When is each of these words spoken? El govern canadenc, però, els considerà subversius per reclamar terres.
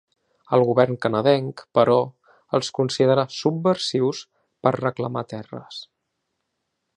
El 0.55 0.63
govern 0.67 0.95
canadenc, 1.05 1.61
però, 1.79 1.97
els 2.59 2.71
considerà 2.77 3.27
subversius 3.41 4.23
per 4.65 4.75
reclamar 4.79 5.25
terres. 5.35 5.85